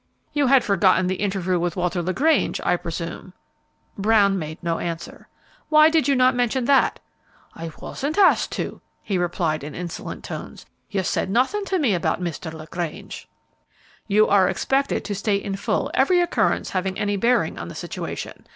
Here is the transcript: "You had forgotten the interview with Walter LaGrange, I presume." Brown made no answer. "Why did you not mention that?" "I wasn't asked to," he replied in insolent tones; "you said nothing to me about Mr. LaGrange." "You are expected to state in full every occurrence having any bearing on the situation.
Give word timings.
"You 0.33 0.47
had 0.47 0.63
forgotten 0.63 1.05
the 1.05 1.17
interview 1.21 1.59
with 1.59 1.75
Walter 1.75 2.01
LaGrange, 2.01 2.59
I 2.63 2.75
presume." 2.75 3.33
Brown 3.95 4.39
made 4.39 4.57
no 4.63 4.79
answer. 4.79 5.27
"Why 5.69 5.91
did 5.91 6.07
you 6.07 6.15
not 6.15 6.33
mention 6.33 6.65
that?" 6.65 6.99
"I 7.55 7.71
wasn't 7.79 8.17
asked 8.17 8.51
to," 8.53 8.81
he 9.03 9.19
replied 9.19 9.63
in 9.63 9.75
insolent 9.75 10.23
tones; 10.23 10.65
"you 10.89 11.03
said 11.03 11.29
nothing 11.29 11.65
to 11.65 11.77
me 11.77 11.93
about 11.93 12.19
Mr. 12.19 12.51
LaGrange." 12.51 13.27
"You 14.07 14.27
are 14.27 14.49
expected 14.49 15.05
to 15.05 15.13
state 15.13 15.43
in 15.43 15.55
full 15.55 15.91
every 15.93 16.19
occurrence 16.19 16.71
having 16.71 16.97
any 16.97 17.15
bearing 17.15 17.59
on 17.59 17.67
the 17.67 17.75
situation. 17.75 18.47